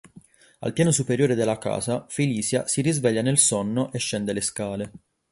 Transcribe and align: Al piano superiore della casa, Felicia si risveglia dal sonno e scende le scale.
Al 0.61 0.73
piano 0.73 0.89
superiore 0.89 1.35
della 1.35 1.59
casa, 1.59 2.07
Felicia 2.09 2.65
si 2.65 2.81
risveglia 2.81 3.21
dal 3.21 3.37
sonno 3.37 3.91
e 3.91 3.99
scende 3.99 4.33
le 4.33 4.41
scale. 4.41 4.91